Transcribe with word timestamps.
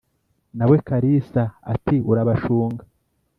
Na 0.57 0.65
we 0.69 0.77
Kalisa 0.87 1.43
ati: 1.73 1.95
"Urabashunga! 2.11 2.83